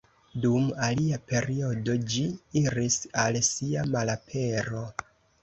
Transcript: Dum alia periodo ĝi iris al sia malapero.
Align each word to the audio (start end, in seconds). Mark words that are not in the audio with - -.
Dum 0.43 0.69
alia 0.85 1.19
periodo 1.31 1.97
ĝi 2.15 2.23
iris 2.63 2.99
al 3.27 3.39
sia 3.51 3.87
malapero. 3.93 4.85